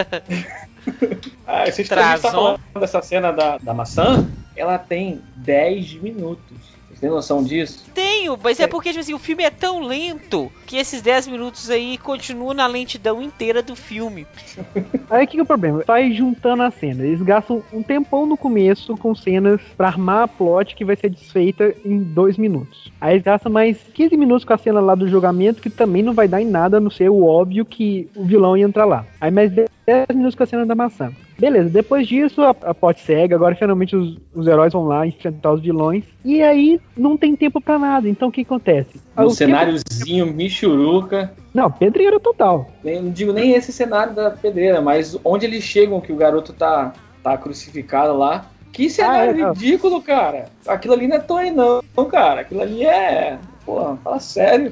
[1.45, 4.27] Ah, vocês estão tá falando dessa cena da, da maçã?
[4.55, 6.57] Ela tem 10 minutos.
[7.01, 7.83] Têm noção disso?
[7.95, 11.67] Tenho, mas é porque tipo assim, o filme é tão lento que esses 10 minutos
[11.71, 14.27] aí continuam na lentidão inteira do filme.
[15.09, 15.83] Aí o que, que é o problema?
[15.85, 17.03] Vai juntando a cena.
[17.03, 21.09] Eles gastam um tempão no começo com cenas pra armar a plot que vai ser
[21.09, 22.91] desfeita em dois minutos.
[23.01, 26.13] Aí eles gastam mais 15 minutos com a cena lá do julgamento, que também não
[26.13, 29.05] vai dar em nada, a não ser o óbvio que o vilão ia entrar lá.
[29.19, 29.67] Aí mais 10
[30.13, 31.11] minutos com a cena da maçã.
[31.41, 35.51] Beleza, depois disso a, a plot segue, agora finalmente os, os heróis vão lá enfrentar
[35.54, 36.04] os vilões.
[36.23, 38.08] E aí não tem tempo pra nada.
[38.08, 39.01] Então o que acontece?
[39.17, 41.34] No O tempo- cenáriozinho Michuruca.
[41.51, 42.69] Não, pedreira total.
[42.84, 46.54] Nem- Não digo nem esse cenário da pedreira, mas onde eles chegam que o garoto
[46.54, 48.45] tá, tá crucificado lá.
[48.71, 50.45] Que cenário Ah, é, ridículo, cara.
[50.67, 52.41] Aquilo ali não é Toei, não, cara.
[52.41, 53.38] Aquilo ali é.
[53.65, 54.71] Pô, fala sério.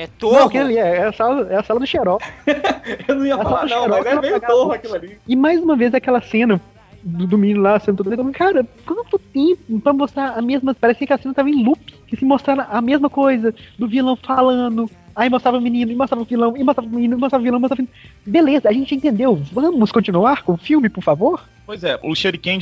[0.00, 0.46] É Não, torro.
[0.46, 2.26] aquilo ali é, é a sala, é a sala do xerox.
[3.06, 5.18] Eu não ia Mas falar, não, mas é não meio torro aquilo ali.
[5.28, 6.58] E mais uma vez aquela cena
[7.02, 8.32] do, do menino lá sendo todo.
[8.32, 10.74] Cara, quanto tempo pra mostrar a mesma.
[10.74, 11.80] Parecia que a cena tava em loop.
[12.06, 14.90] Que se mostrava a mesma coisa do vilão falando.
[15.14, 17.44] Aí mostrava o menino, e mostrava o vilão, e mostrava o menino, e mostrava o
[17.44, 17.96] vilão, mostrava o vilão.
[18.24, 19.36] Beleza, a gente entendeu.
[19.52, 21.42] Vamos continuar com o filme, por favor?
[21.66, 22.58] Pois é, o Shuriken,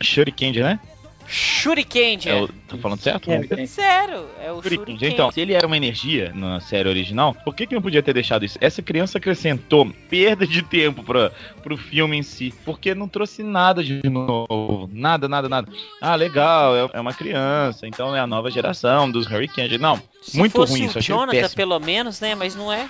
[0.00, 0.78] Shuriken, né?
[1.28, 2.18] Shuriken.
[2.26, 3.30] É o, tô falando certo?
[3.30, 3.66] É.
[3.66, 4.96] Sério, é o Shuriken.
[5.00, 8.12] Então, se ele era uma energia na série original, por que, que não podia ter
[8.12, 8.58] deixado isso?
[8.60, 11.30] Essa criança acrescentou perda de tempo pra,
[11.62, 14.88] pro filme em si, porque não trouxe nada de novo.
[14.92, 15.68] Nada, nada, nada.
[16.00, 19.80] Ah, legal, é, é uma criança, então é a nova geração dos Hurricanes.
[19.80, 21.56] Não, Se muito fosse ruim o isso, achei Jonathan, péssimo.
[21.56, 22.34] pelo menos, né?
[22.34, 22.88] Mas não é.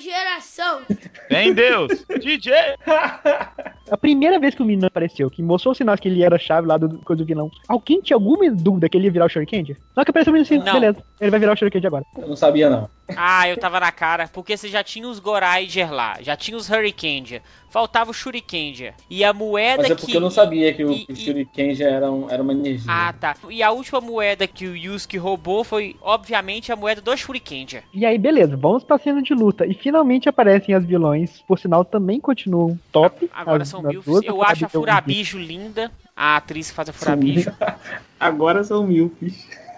[0.00, 0.82] Geração.
[1.30, 2.04] Vem Deus!
[2.20, 2.52] DJ!
[3.90, 6.38] A primeira vez que o menino apareceu, que mostrou o sinal que ele era a
[6.38, 9.28] chave lá do coisa do vilão, alguém tinha alguma dúvida que ele ia virar o
[9.28, 9.76] Shuriken?
[9.94, 10.72] Só que apareceu o menino assim, Não.
[10.80, 12.04] beleza, ele vai virar o Shuriken agora.
[12.16, 12.88] Eu não sabia, não.
[13.16, 16.70] Ah, eu tava na cara, porque você já tinha os Goraiger lá, já tinha os
[16.70, 18.94] Hurricaneer, faltava o Shurikenger.
[19.10, 20.00] E a moeda Mas é que.
[20.02, 22.40] porque eu não sabia que o, e- que o e- Shuriken já era, um- era
[22.40, 22.86] uma energia.
[22.88, 23.34] Ah, tá.
[23.50, 27.82] E a última moeda que o Yusuke roubou foi, obviamente, a moeda do Shurikenger.
[27.92, 29.66] E aí, beleza, vamos pra cena de luta.
[29.66, 33.28] E finalmente aparecem as vilões, por sinal também continuam top.
[33.34, 34.02] Agora as- são mil.
[34.22, 35.90] Eu acho a Furabijo- linda.
[36.16, 37.52] A atriz que faz a Furabijo.
[38.20, 39.14] Agora são mil,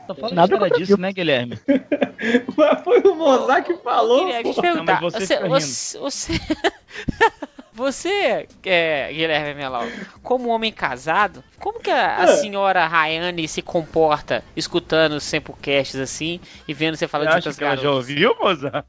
[0.07, 1.59] Só fala Nada disso, né, Guilherme?
[2.57, 4.25] Mas foi o Mozart que falou.
[4.25, 5.01] Guilherme, deixa eu perguntar.
[5.01, 6.33] Não, você você, fica você, você,
[7.73, 9.85] você, é, Guilherme Melau,
[10.23, 12.37] como homem casado, como que a, a É.
[12.39, 17.63] senhora Rayane se comporta escutando os Samplecasts assim e vendo você falando de outras que
[17.65, 18.09] ela já garotas?
[18.11, 18.85] ouviu, Mozart?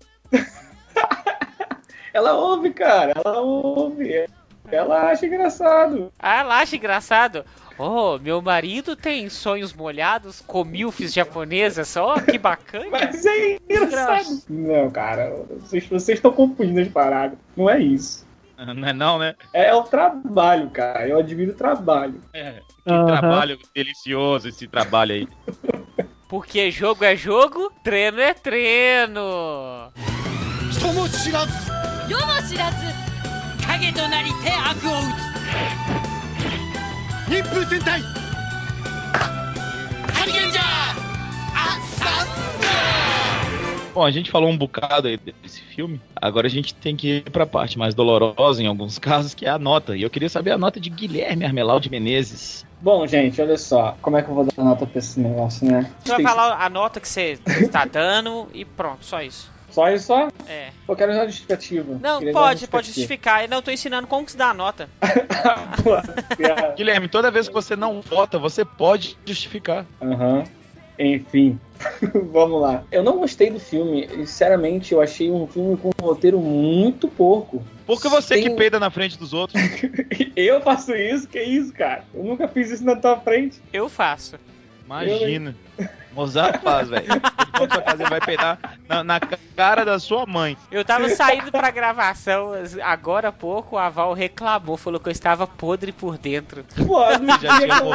[2.14, 3.14] Ela ouve, cara.
[3.16, 4.28] Ela ouve.
[4.73, 6.13] Ela acha engraçado.
[6.19, 7.45] Ah, ela acha engraçado.
[7.79, 12.87] Oh, meu marido tem sonhos molhados com milfs japonesas, só que bacana.
[12.91, 14.43] Mas é engraçado.
[14.49, 15.33] Não, cara.
[15.61, 17.39] Vocês vocês estão confundindo as paradas.
[17.57, 18.27] Não é isso.
[18.59, 19.37] Não é não, né?
[19.53, 21.07] É o trabalho, cara.
[21.07, 22.21] Eu admiro o trabalho.
[22.33, 22.61] É.
[22.85, 23.07] Que Aham.
[23.07, 25.29] trabalho delicioso esse trabalho aí.
[26.29, 29.91] Porque jogo é jogo, treino é treino.
[30.71, 31.53] 人も知らず
[32.09, 32.77] 世も知らず
[33.83, 35.29] 影となりて悪を打
[37.29, 38.01] 忍風戦隊
[40.13, 40.65] ハリケンジャー
[41.55, 42.29] あサン
[43.95, 46.01] Bom, a gente falou um bocado aí desse filme.
[46.15, 49.49] Agora a gente tem que ir pra parte mais dolorosa em alguns casos, que é
[49.49, 49.97] a nota.
[49.97, 52.65] E eu queria saber a nota de Guilherme Armelau de Menezes.
[52.81, 53.97] Bom, gente, olha só.
[54.01, 55.91] Como é que eu vou dar nota pra esse negócio, né?
[56.05, 59.51] Você vai falar a nota que você está dando e pronto, só isso.
[59.74, 60.28] Só isso só?
[60.48, 60.70] É.
[60.88, 61.98] Eu quero usar justificativa.
[62.00, 63.44] Não, Queria uma pode, pode justificar.
[63.44, 64.88] Eu não tô ensinando como que se dá a nota.
[66.78, 69.86] Guilherme, toda vez que você não vota, você pode justificar.
[70.00, 70.44] Aham.
[71.00, 71.60] Enfim,
[72.32, 72.84] vamos lá.
[72.92, 74.06] Eu não gostei do filme.
[74.06, 77.64] e, Sinceramente, eu achei um filme com um roteiro muito porco.
[77.88, 79.60] Porque você Tem- que peida na frente dos outros.
[80.38, 81.28] Eu faço isso?
[81.28, 82.04] Que isso, cara?
[82.14, 83.60] Eu nunca fiz isso na tua frente.
[83.74, 84.36] Eu faço.
[84.86, 85.56] Imagina.
[86.14, 87.06] Mozart faz, velho.
[87.12, 87.22] Ele
[87.74, 90.56] sua casa, ele vai peidar na, na cara da sua mãe.
[90.72, 92.52] Eu tava saindo pra gravação
[92.84, 96.64] agora há pouco, a Val reclamou, falou que eu estava podre por dentro.
[96.86, 97.92] Pô, no Já dia, que tinha eu,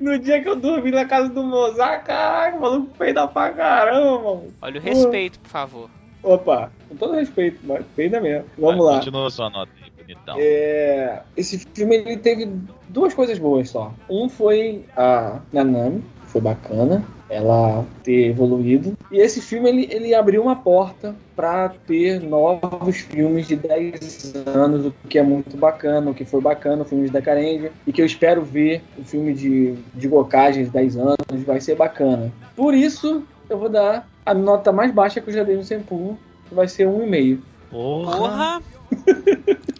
[0.00, 4.22] no dia que eu dormi na casa do Mozart, caraca, o maluco peida pra caramba,
[4.22, 4.54] mano.
[4.60, 5.90] Olha o respeito, por favor.
[6.22, 8.46] Opa, com todo respeito, mas peida mesmo.
[8.56, 8.98] Vamos Vai, lá.
[9.00, 10.36] Continua a sua nota aí, bonitão.
[10.38, 12.50] É, esse filme ele teve
[12.88, 13.92] duas coisas boas só.
[14.08, 18.96] Um foi a Nanami, que foi bacana, ela ter evoluído.
[19.10, 24.86] E esse filme ele, ele abriu uma porta para ter novos filmes de 10 anos,
[24.86, 28.02] o que é muito bacana, o que foi bacana, o filme de Decarendia, e que
[28.02, 32.30] eu espero ver o filme de, de Gokage de 10 anos, vai ser bacana.
[32.54, 36.18] Por isso, eu vou dar a nota mais baixa que eu já dei no Senpu,
[36.48, 37.38] que vai ser 1,5.
[37.70, 38.16] Porra.
[38.18, 38.62] Porra!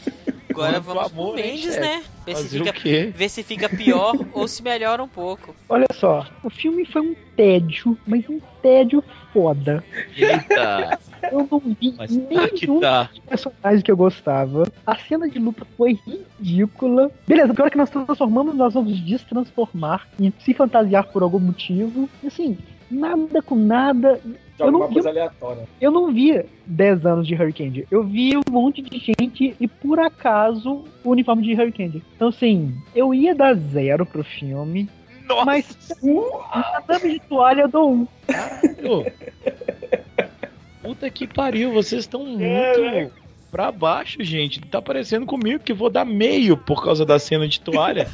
[0.53, 1.81] Agora Quanto vamos amor, pro hein, Mendes, chefe?
[1.81, 2.03] né?
[2.25, 2.73] Ver se, fica,
[3.17, 5.55] ver se fica pior ou se melhora um pouco.
[5.69, 9.83] Olha só, o filme foi um tédio, mas um tédio foda.
[10.17, 10.99] Eita.
[11.31, 13.09] Eu não vi Mas tá que nenhum tá.
[13.29, 14.71] personagem que eu gostava.
[14.87, 17.11] A cena de luta foi ridícula.
[17.27, 21.39] Beleza, o pior é que nós transformamos, nós vamos destransformar e se fantasiar por algum
[21.39, 22.09] motivo.
[22.23, 22.59] E, Assim,
[22.93, 24.21] nada com nada.
[24.25, 25.65] De Eu não coisa aleatória.
[25.81, 27.87] Eu não via 10 anos de Hurricane.
[27.91, 32.03] Eu vi um monte de gente e por acaso o uniforme de Hurricane.
[32.15, 34.89] Então assim, eu ia dar zero pro filme,
[35.27, 35.45] Nossa.
[35.45, 38.03] mas na dama de toalha eu dou um.
[38.85, 39.05] Ô.
[40.83, 43.13] Puta que pariu, vocês estão muito
[43.53, 44.61] pra baixo, gente.
[44.61, 48.09] Tá parecendo comigo que vou dar meio por causa da cena de toalha.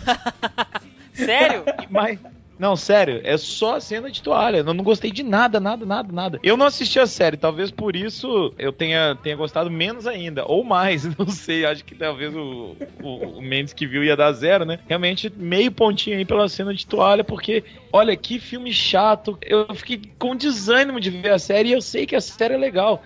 [1.14, 1.64] Sério?
[1.88, 2.18] Mas.
[2.58, 4.58] Não, sério, é só a cena de toalha.
[4.58, 6.40] Eu não gostei de nada, nada, nada, nada.
[6.42, 10.44] Eu não assisti a série, talvez por isso eu tenha, tenha gostado menos ainda.
[10.44, 11.64] Ou mais, não sei.
[11.64, 14.80] Acho que talvez o, o, o Mendes que viu ia dar zero, né?
[14.88, 19.38] Realmente, meio pontinho aí pela cena de toalha, porque, olha, que filme chato.
[19.42, 22.58] Eu fiquei com desânimo de ver a série e eu sei que a série é
[22.58, 23.02] legal.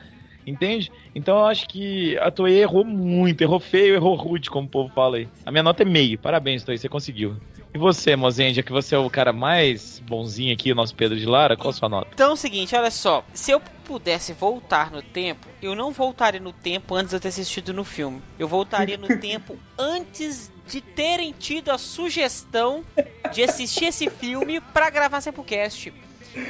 [0.47, 0.91] Entende?
[1.15, 4.93] Então eu acho que a Toei errou muito, errou feio, errou rude, como o povo
[4.93, 5.29] fala aí.
[5.47, 6.19] A minha nota é meio.
[6.19, 7.37] Parabéns, Toei, você conseguiu.
[7.75, 11.25] E você, Mozendia, que você é o cara mais bonzinho aqui, o nosso Pedro de
[11.25, 12.11] Lara, qual a sua nota?
[12.13, 13.25] Então é o seguinte, olha só.
[13.33, 17.29] Se eu pudesse voltar no tempo, eu não voltaria no tempo antes de eu ter
[17.29, 18.23] assistido no filme.
[18.39, 22.85] Eu voltaria no tempo antes de terem tido a sugestão
[23.33, 25.93] de assistir esse filme pra gravar Sempocast.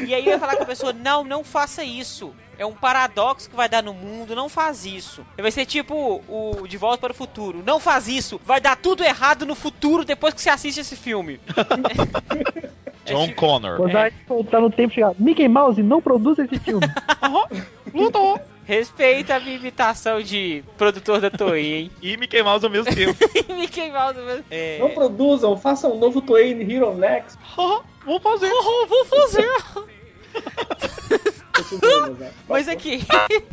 [0.06, 2.32] E aí eu ia falar com a pessoa, não, não faça isso.
[2.58, 5.24] É um paradoxo que vai dar no mundo, não faz isso.
[5.36, 7.62] Vai ser tipo o De Volta para o Futuro.
[7.66, 11.40] Não faz isso, vai dar tudo errado no futuro depois que você assiste esse filme.
[13.04, 13.78] É John tipo- Connor.
[13.78, 15.12] Vou dar voltar no tempo e chegar.
[15.18, 16.86] Mickey Mouse não produz esse filme.
[17.92, 18.40] Lutou.
[18.64, 21.90] Respeita a minha imitação de produtor da Toei, hein?
[22.00, 23.18] E Mickey Mouse ao mesmo tempo.
[23.58, 24.44] Mickey Mouse mesmo.
[24.48, 24.78] É...
[24.78, 27.36] Não produzam, façam um novo Toei Hero Next.
[28.04, 28.48] Vou fazer.
[28.50, 29.48] vou fazer.
[31.52, 32.34] Continua, Mozart.
[32.48, 33.04] Mas aqui,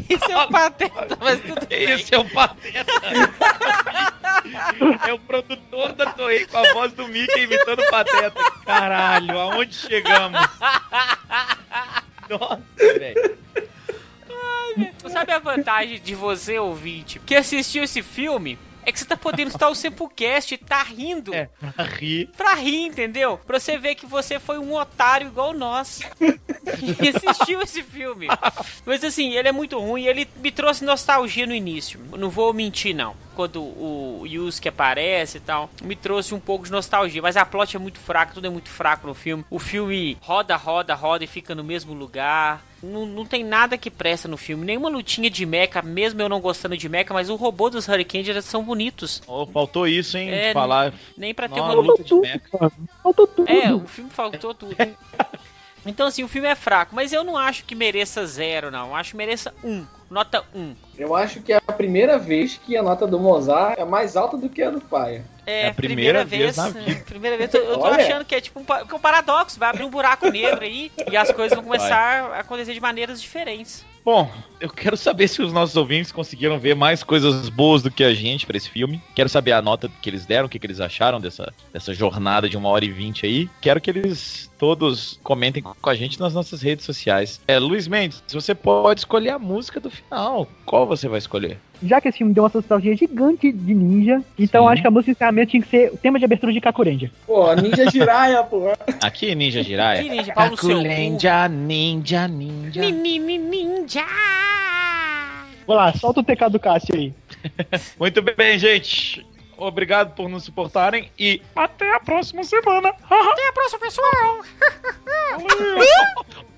[0.10, 1.84] isso é um pateta, mas tudo bem.
[1.92, 2.92] Esse é o Pateta.
[5.08, 8.52] é o produtor da Toei com a voz do Mickey imitando o Pateta.
[8.66, 10.40] Caralho, aonde chegamos?
[12.30, 13.38] Nossa, velho.
[15.10, 18.58] Sabe a vantagem de você, ouvinte, que assistiu esse filme?
[18.86, 21.34] É que você tá podendo estar o Sempocast e tá rindo.
[21.34, 22.30] É, pra rir.
[22.36, 23.38] Pra rir, entendeu?
[23.38, 26.02] Pra você ver que você foi um otário igual nós.
[26.18, 28.28] que assistiu esse filme.
[28.86, 30.06] Mas assim, ele é muito ruim.
[30.06, 32.00] Ele me trouxe nostalgia no início.
[32.18, 33.16] Não vou mentir, não.
[33.36, 37.22] Quando o Yusuke aparece e tal, me trouxe um pouco de nostalgia.
[37.22, 39.46] Mas a plot é muito fraca, tudo é muito fraco no filme.
[39.50, 42.69] O filme roda, roda, roda e fica no mesmo lugar.
[42.82, 44.66] Não, não tem nada que presta no filme.
[44.66, 48.42] Nenhuma lutinha de mecha, mesmo eu não gostando de mecha, mas o robô dos Hurricane
[48.42, 49.22] são bonitos.
[49.28, 50.30] Oh, faltou isso, hein?
[50.30, 50.94] É, falar.
[51.18, 51.92] Nem pra ter Nossa, uma luta.
[51.92, 52.72] luta de mecha.
[53.04, 53.50] Faltou tudo.
[53.50, 54.76] É, o filme faltou tudo.
[55.86, 58.90] Então, assim, o filme é fraco, mas eu não acho que mereça zero, não.
[58.90, 59.86] Eu acho que mereça um.
[60.10, 60.76] Nota um.
[60.98, 64.36] Eu acho que é a primeira vez que a nota do Mozart é mais alta
[64.36, 65.24] do que a do Paia.
[65.50, 67.04] É, É a primeira vez na vida.
[67.06, 67.54] Primeira vez.
[67.54, 69.60] Eu, eu tô achando que é tipo um, é um paradoxo.
[69.60, 73.22] Vai abrir um buraco negro aí e as coisas vão começar a acontecer de maneiras
[73.22, 73.86] diferentes.
[74.04, 74.32] Bom,
[74.62, 78.14] eu quero saber se os nossos ouvintes conseguiram ver mais coisas boas do que a
[78.14, 79.02] gente pra esse filme.
[79.14, 82.50] Quero saber a nota que eles deram, o que, que eles acharam dessa, dessa jornada
[82.50, 83.50] de uma hora e vinte aí.
[83.62, 87.42] Quero que eles todos comentem com a gente nas nossas redes sociais.
[87.48, 90.48] É, Luiz Mendes, você pode escolher a música do final.
[90.66, 91.60] Qual você vai escolher?
[91.82, 94.74] Já que esse filme deu uma nostalgia gigante de ninja, então Sim.
[94.74, 97.12] acho que a música de encerramento tinha que ser o tema de abertura de Kakurendia.
[97.26, 98.72] Pô, Ninja Jiraiya, pô.
[99.02, 100.04] Aqui, Ninja Jiraiya.
[100.04, 100.68] Que ninja, cu.
[100.68, 101.48] Ninja,
[102.28, 102.82] ninja.
[102.82, 104.06] Ni, ni, ni, Ninja!
[105.66, 107.14] Vou lá, solta o TK do Cássio aí.
[108.00, 109.26] Muito bem, gente.
[109.60, 112.90] Obrigado por nos suportarem e até a próxima semana.
[113.04, 114.42] Até a próxima, pessoal!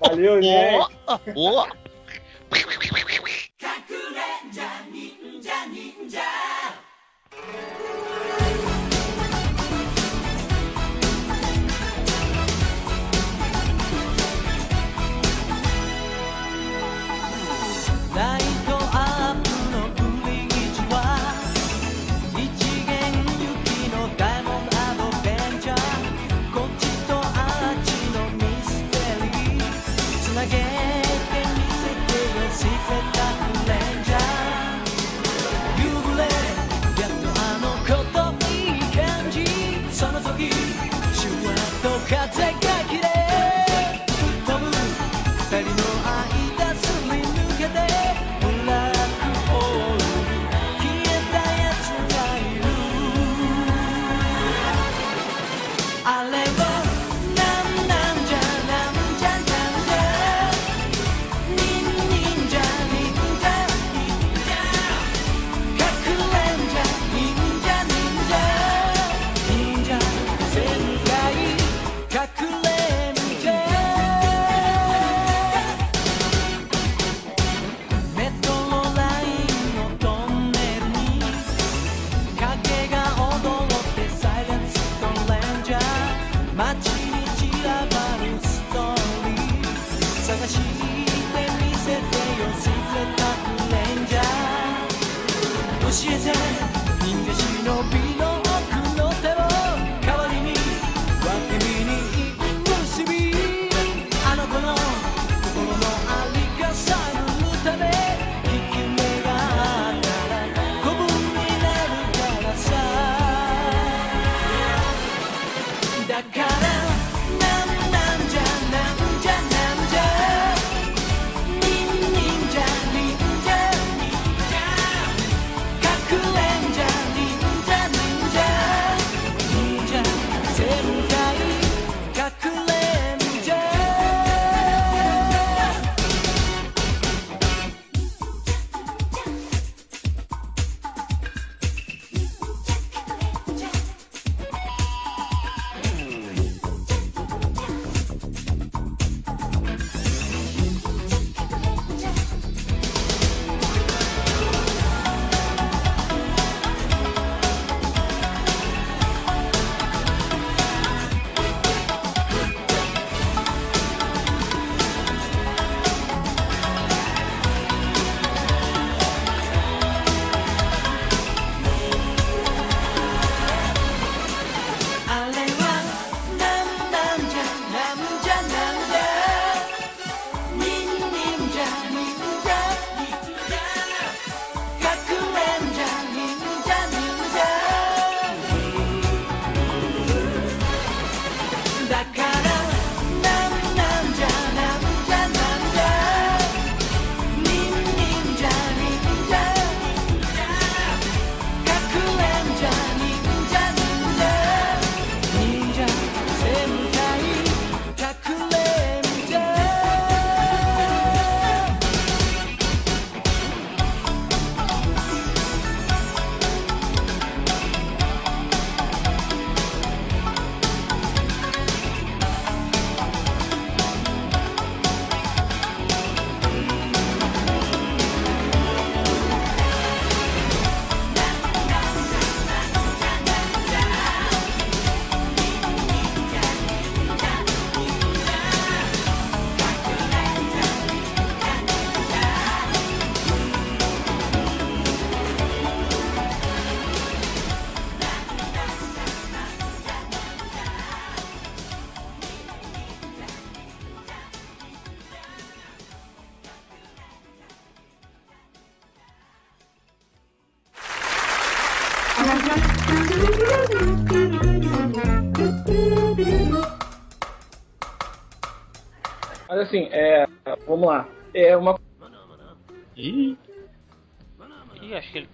[0.00, 1.81] Valeu, gente.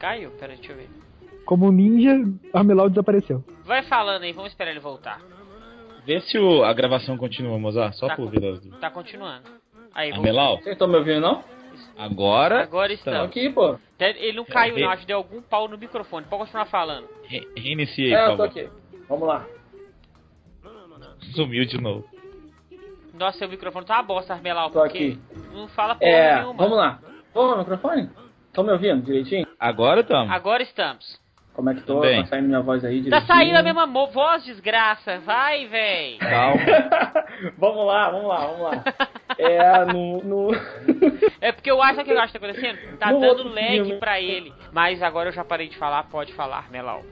[0.09, 0.31] Caiu.
[0.33, 0.89] Pera, deixa eu ver.
[1.45, 2.13] Como ninja,
[2.53, 3.45] Armelau desapareceu.
[3.65, 5.21] Vai falando aí, vamos esperar ele voltar.
[6.07, 8.17] vê se o- a gravação continua, Mozart, só Tá.
[8.17, 8.59] por ver.
[8.81, 9.43] Tá continuando.
[9.95, 10.11] Aí.
[10.11, 11.45] Armelau, Vocês estão me ouvindo, não?
[11.99, 12.63] agora.
[12.63, 13.29] Agora Estão estamos.
[13.31, 13.79] aqui, pô.
[13.99, 14.89] Ele não caiu, É, não.
[14.91, 14.93] é.
[14.95, 16.25] Acho que deu algum pau no microfone.
[16.27, 17.07] Pode continuar falando.
[17.25, 18.69] Re reiniciei, É, eu tô aqui.
[19.09, 19.45] Vamos lá.
[21.35, 22.07] Sumiu de novo.
[23.13, 25.19] Nossa, seu microfone tá uma bosta, Armelau, Tô aqui.
[25.53, 26.55] não fala porra É, nenhuma.
[26.55, 27.01] vamos lá.
[27.35, 28.09] Ô, microfone?
[28.47, 29.47] Estão me ouvindo direitinho?
[29.59, 30.33] Agora tamo.
[30.33, 31.21] Agora estamos.
[31.55, 31.97] Como é que tô?
[32.01, 32.23] Também.
[32.23, 33.27] Tá saindo minha voz aí Tá direitinho?
[33.27, 35.19] saindo a mesma voz, desgraça.
[35.19, 36.17] Vai, véi.
[36.19, 36.61] Calma.
[37.59, 38.85] vamos lá, vamos lá, vamos lá.
[39.39, 40.23] É, no...
[40.25, 40.51] no...
[41.41, 42.99] É porque eu acho que eu acho que tá acontecendo.
[42.99, 43.99] Tá No dando lag filme.
[43.99, 44.53] pra ele.
[44.73, 47.03] Mas agora eu já parei de falar, pode falar, Melau.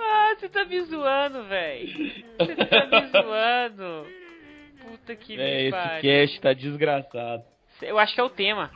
[0.00, 2.24] ah, você tá me zoando, véi.
[2.38, 4.06] Você tá me zoando.
[4.84, 7.44] Puta que É, me esse cast tá desgraçado.
[7.82, 8.70] Eu acho que é o tema.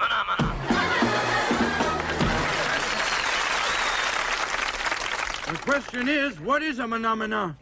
[5.46, 7.56] The question is, what is a phenomena?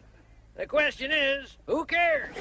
[0.55, 2.35] The question is, who cares?